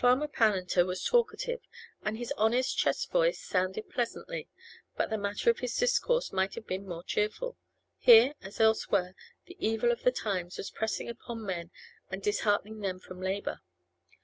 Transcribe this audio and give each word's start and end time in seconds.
Farmer 0.01 0.27
Pammenter 0.27 0.83
was 0.83 1.03
talkative, 1.03 1.61
and 2.01 2.17
his 2.17 2.33
honest 2.35 2.75
chest 2.75 3.11
voice 3.11 3.39
sounded 3.39 3.87
pleasantly; 3.91 4.49
but 4.97 5.11
the 5.11 5.17
matter 5.19 5.51
of 5.51 5.59
his 5.59 5.77
discourse 5.77 6.33
might 6.33 6.55
have 6.55 6.65
been 6.65 6.87
more 6.87 7.03
cheerful. 7.03 7.55
Here, 7.99 8.33
as 8.41 8.59
elsewhere, 8.59 9.13
the 9.45 9.57
evil 9.59 9.91
of 9.91 10.01
the 10.01 10.11
times 10.11 10.57
was 10.57 10.71
pressing 10.71 11.07
upon 11.07 11.45
men 11.45 11.69
and 12.09 12.19
disheartening 12.19 12.79
them 12.79 12.97
from 12.97 13.21
labour. 13.21 13.61